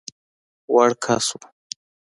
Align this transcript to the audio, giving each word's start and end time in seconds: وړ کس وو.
وړ 0.73 0.89
کس 1.03 1.25
وو. 1.37 1.47